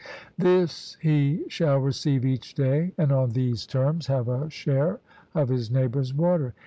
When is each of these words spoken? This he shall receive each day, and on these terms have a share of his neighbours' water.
This 0.35 0.97
he 0.99 1.45
shall 1.47 1.77
receive 1.77 2.25
each 2.25 2.55
day, 2.55 2.91
and 2.97 3.11
on 3.11 3.33
these 3.33 3.67
terms 3.67 4.07
have 4.07 4.27
a 4.27 4.49
share 4.49 4.99
of 5.35 5.49
his 5.49 5.69
neighbours' 5.69 6.11
water. 6.11 6.55